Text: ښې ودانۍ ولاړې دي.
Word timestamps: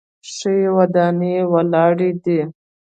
ښې 0.33 0.55
ودانۍ 0.75 1.35
ولاړې 1.53 2.09
دي. 2.23 2.39